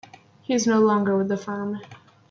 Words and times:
He 0.41 0.55
is 0.55 0.65
no 0.65 0.79
longer 0.79 1.15
with 1.15 1.27
the 1.27 1.37
firm. 1.37 1.79